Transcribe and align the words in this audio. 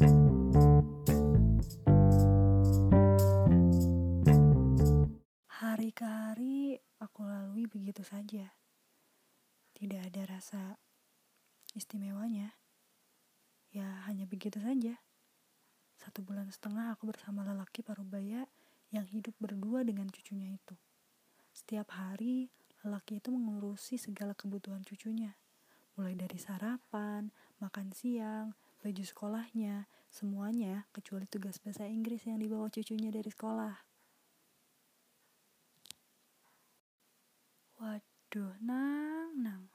Hari 0.00 0.08
ke 5.92 6.08
hari 6.08 6.80
aku 6.96 7.28
lalui 7.28 7.68
begitu 7.68 8.00
saja. 8.00 8.48
Tidak 9.76 10.00
ada 10.00 10.24
rasa 10.24 10.80
istimewanya. 11.76 12.56
Ya 13.76 14.08
hanya 14.08 14.24
begitu 14.24 14.56
saja. 14.64 14.96
Satu 16.00 16.24
bulan 16.24 16.48
setengah 16.48 16.96
aku 16.96 17.12
bersama 17.12 17.44
lelaki 17.44 17.84
parubaya 17.84 18.48
yang 18.88 19.04
hidup 19.04 19.36
berdua 19.36 19.84
dengan 19.84 20.08
cucunya 20.08 20.56
itu. 20.56 20.80
Setiap 21.52 21.92
hari 21.92 22.48
lelaki 22.88 23.20
itu 23.20 23.28
mengurusi 23.28 24.00
segala 24.00 24.32
kebutuhan 24.32 24.80
cucunya. 24.80 25.36
Mulai 26.00 26.16
dari 26.16 26.40
sarapan, 26.40 27.28
makan 27.60 27.92
siang, 27.92 28.56
baju 28.80 29.04
sekolahnya, 29.04 29.84
semuanya 30.08 30.88
kecuali 30.96 31.28
tugas 31.28 31.60
bahasa 31.60 31.84
Inggris 31.84 32.24
yang 32.24 32.40
dibawa 32.40 32.72
cucunya 32.72 33.12
dari 33.12 33.28
sekolah. 33.28 33.76
Waduh, 37.76 38.56
nang, 38.64 39.36
nang. 39.36 39.68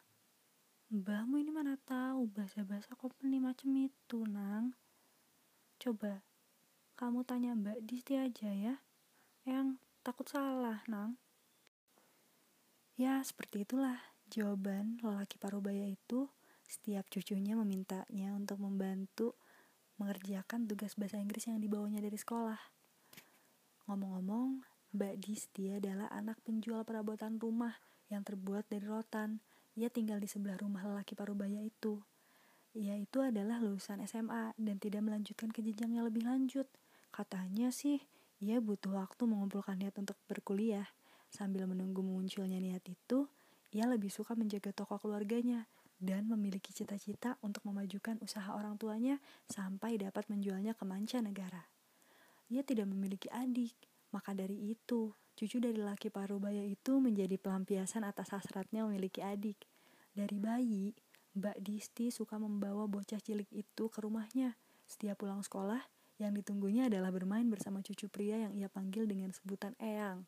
Mbahmu 0.90 1.38
ini 1.38 1.54
mana 1.54 1.78
tahu 1.86 2.30
bahasa-bahasa 2.34 2.98
company 2.98 3.38
macam 3.38 3.70
itu, 3.78 4.26
nang. 4.26 4.74
Coba, 5.78 6.26
kamu 6.98 7.22
tanya 7.26 7.54
Mbak 7.54 7.86
Disti 7.86 8.18
aja 8.18 8.50
ya. 8.50 8.76
Yang 9.46 9.78
takut 10.02 10.26
salah, 10.26 10.82
nang. 10.90 11.18
Ya, 12.98 13.22
seperti 13.22 13.66
itulah 13.70 14.02
jawaban 14.30 14.98
lelaki 15.04 15.38
parubaya 15.38 15.86
itu 15.86 16.32
setiap 16.66 17.06
cucunya 17.10 17.54
memintanya 17.54 18.34
untuk 18.34 18.58
membantu 18.62 19.38
mengerjakan 20.02 20.68
tugas 20.68 20.98
bahasa 21.00 21.22
Inggris 21.22 21.48
yang 21.48 21.62
dibawanya 21.62 22.04
dari 22.04 22.18
sekolah. 22.20 22.60
Ngomong-ngomong, 23.88 24.66
Mbak 24.98 25.16
Disti 25.24 25.72
adalah 25.72 26.10
anak 26.12 26.42
penjual 26.44 26.84
perabotan 26.84 27.38
rumah 27.40 27.78
yang 28.10 28.26
terbuat 28.26 28.68
dari 28.68 28.84
rotan. 28.84 29.40
Ia 29.78 29.92
tinggal 29.92 30.20
di 30.20 30.28
sebelah 30.28 30.60
rumah 30.60 30.84
lelaki 30.84 31.14
parubaya 31.14 31.62
itu. 31.62 32.02
Ia 32.76 33.00
itu 33.00 33.24
adalah 33.24 33.62
lulusan 33.64 34.04
SMA 34.04 34.52
dan 34.60 34.76
tidak 34.82 35.06
melanjutkan 35.06 35.48
ke 35.54 35.64
jenjang 35.64 35.96
yang 35.96 36.06
lebih 36.08 36.28
lanjut. 36.28 36.68
Katanya 37.14 37.72
sih, 37.72 38.04
ia 38.44 38.60
butuh 38.60 39.00
waktu 39.00 39.24
mengumpulkan 39.24 39.80
niat 39.80 39.96
untuk 39.96 40.20
berkuliah. 40.28 40.92
Sambil 41.32 41.68
menunggu 41.72 42.04
munculnya 42.04 42.60
niat 42.60 42.84
itu, 42.88 43.32
ia 43.72 43.88
lebih 43.88 44.12
suka 44.12 44.36
menjaga 44.36 44.76
toko 44.76 45.00
keluarganya 45.00 45.68
dan 46.02 46.28
memiliki 46.28 46.76
cita-cita 46.76 47.40
untuk 47.44 47.64
memajukan 47.68 48.20
usaha 48.20 48.52
orang 48.52 48.76
tuanya 48.76 49.20
sampai 49.48 50.00
dapat 50.00 50.28
menjualnya 50.28 50.76
ke 50.76 50.84
mancanegara. 50.84 51.68
Ia 52.52 52.62
tidak 52.62 52.88
memiliki 52.90 53.32
adik, 53.32 53.74
maka 54.12 54.36
dari 54.36 54.76
itu 54.76 55.16
Cucu 55.36 55.60
dari 55.60 55.84
laki 55.84 56.08
parubaya 56.16 56.64
itu 56.64 57.04
menjadi 57.04 57.36
pelampiasan 57.36 58.08
atas 58.08 58.32
hasratnya 58.32 58.88
memiliki 58.88 59.20
adik. 59.20 59.68
Dari 60.16 60.40
bayi, 60.40 60.96
Mbak 61.36 61.60
Disti 61.60 62.08
suka 62.08 62.40
membawa 62.40 62.88
bocah 62.88 63.20
cilik 63.20 63.52
itu 63.52 63.92
ke 63.92 64.00
rumahnya. 64.00 64.56
Setiap 64.88 65.20
pulang 65.20 65.44
sekolah, 65.44 65.84
yang 66.24 66.32
ditunggunya 66.32 66.88
adalah 66.88 67.12
bermain 67.12 67.44
bersama 67.52 67.84
cucu 67.84 68.08
pria 68.08 68.48
yang 68.48 68.56
ia 68.56 68.72
panggil 68.72 69.04
dengan 69.04 69.36
sebutan 69.36 69.76
Eyang. 69.76 70.24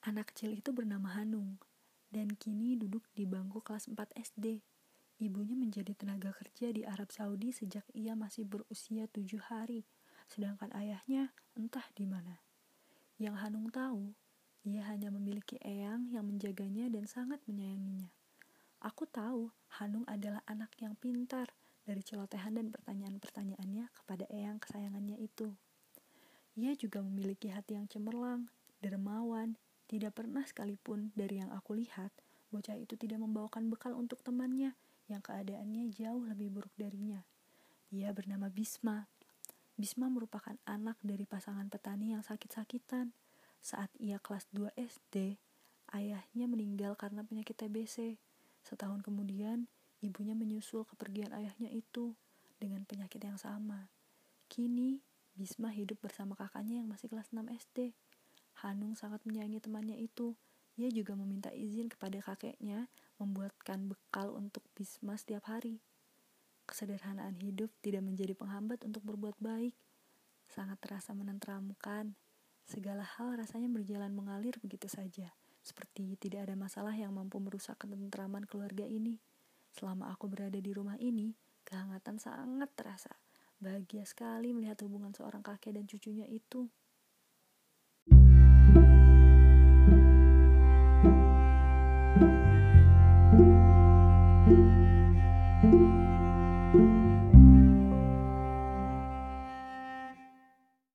Anak 0.00 0.32
kecil 0.32 0.56
itu 0.56 0.72
bernama 0.72 1.12
Hanung, 1.12 1.60
dan 2.08 2.32
kini 2.32 2.72
duduk 2.72 3.04
di 3.12 3.28
bangku 3.28 3.60
kelas 3.60 3.84
4 3.84 4.00
SD. 4.16 4.64
Ibunya 5.20 5.52
menjadi 5.52 5.92
tenaga 5.92 6.32
kerja 6.32 6.72
di 6.72 6.88
Arab 6.88 7.12
Saudi 7.12 7.52
sejak 7.52 7.84
ia 7.92 8.16
masih 8.16 8.48
berusia 8.48 9.04
tujuh 9.12 9.44
hari, 9.52 9.84
sedangkan 10.32 10.72
ayahnya 10.72 11.36
entah 11.52 11.84
di 11.92 12.08
mana. 12.08 12.40
Yang 13.20 13.36
Hanung 13.44 13.68
tahu, 13.68 14.16
ia 14.64 14.88
hanya 14.88 15.12
memiliki 15.12 15.60
Eyang 15.60 16.08
yang 16.08 16.24
menjaganya 16.24 16.88
dan 16.88 17.04
sangat 17.04 17.44
menyayanginya. 17.44 18.08
Aku 18.80 19.04
tahu 19.04 19.52
Hanung 19.76 20.08
adalah 20.08 20.40
anak 20.48 20.72
yang 20.80 20.96
pintar 20.96 21.52
dari 21.84 22.00
celotehan 22.00 22.56
dan 22.56 22.72
pertanyaan-pertanyaannya 22.72 23.92
kepada 23.92 24.24
Eyang 24.32 24.56
kesayangannya 24.64 25.20
itu. 25.20 25.52
Ia 26.56 26.72
juga 26.72 27.04
memiliki 27.04 27.52
hati 27.52 27.76
yang 27.76 27.84
cemerlang, 27.84 28.48
dermawan, 28.80 29.60
tidak 29.90 30.14
pernah 30.22 30.46
sekalipun 30.46 31.10
dari 31.18 31.42
yang 31.42 31.50
aku 31.50 31.74
lihat, 31.74 32.14
bocah 32.54 32.78
itu 32.78 32.94
tidak 32.94 33.18
membawakan 33.18 33.66
bekal 33.66 33.98
untuk 33.98 34.22
temannya 34.22 34.78
yang 35.10 35.18
keadaannya 35.18 35.90
jauh 35.90 36.22
lebih 36.30 36.54
buruk 36.54 36.70
darinya. 36.78 37.26
Ia 37.90 38.14
bernama 38.14 38.46
Bisma. 38.46 39.10
Bisma 39.74 40.06
merupakan 40.06 40.54
anak 40.62 40.94
dari 41.02 41.26
pasangan 41.26 41.66
petani 41.66 42.14
yang 42.14 42.22
sakit-sakitan. 42.22 43.10
Saat 43.58 43.90
ia 43.98 44.22
kelas 44.22 44.46
2 44.54 44.70
SD, 44.78 45.34
ayahnya 45.90 46.46
meninggal 46.46 46.94
karena 46.94 47.26
penyakit 47.26 47.58
TBC. 47.58 48.14
Setahun 48.62 49.02
kemudian, 49.02 49.66
ibunya 49.98 50.38
menyusul 50.38 50.86
kepergian 50.86 51.34
ayahnya 51.34 51.66
itu 51.66 52.14
dengan 52.62 52.86
penyakit 52.86 53.18
yang 53.18 53.42
sama. 53.42 53.90
Kini, 54.46 55.02
Bisma 55.34 55.74
hidup 55.74 55.98
bersama 55.98 56.38
kakaknya 56.38 56.78
yang 56.78 56.86
masih 56.86 57.10
kelas 57.10 57.34
6 57.34 57.42
SD. 57.50 57.90
Hanung 58.60 58.92
sangat 58.92 59.24
menyayangi 59.24 59.60
temannya 59.64 59.96
itu. 59.96 60.36
Ia 60.76 60.92
juga 60.92 61.16
meminta 61.16 61.48
izin 61.52 61.88
kepada 61.88 62.20
kakeknya 62.20 62.88
membuatkan 63.16 63.88
bekal 63.88 64.32
untuk 64.36 64.64
Bisma 64.76 65.16
setiap 65.16 65.48
hari. 65.48 65.80
Kesederhanaan 66.68 67.40
hidup 67.40 67.72
tidak 67.80 68.04
menjadi 68.04 68.36
penghambat 68.36 68.84
untuk 68.84 69.00
berbuat 69.04 69.40
baik. 69.40 69.72
Sangat 70.48 70.76
terasa 70.80 71.16
menenteramkan. 71.16 72.12
Segala 72.68 73.02
hal 73.02 73.40
rasanya 73.40 73.66
berjalan 73.72 74.12
mengalir 74.12 74.54
begitu 74.60 74.86
saja. 74.86 75.32
Seperti 75.60 76.16
tidak 76.20 76.48
ada 76.48 76.54
masalah 76.56 76.92
yang 76.94 77.12
mampu 77.12 77.40
merusak 77.40 77.80
ketentraman 77.80 78.44
keluarga 78.44 78.84
ini. 78.84 79.20
Selama 79.72 80.12
aku 80.12 80.28
berada 80.28 80.60
di 80.60 80.70
rumah 80.72 81.00
ini, 81.00 81.32
kehangatan 81.64 82.20
sangat 82.20 82.70
terasa. 82.76 83.12
Bahagia 83.60 84.08
sekali 84.08 84.56
melihat 84.56 84.80
hubungan 84.84 85.12
seorang 85.12 85.44
kakek 85.44 85.76
dan 85.76 85.84
cucunya 85.84 86.24
itu. 86.24 86.70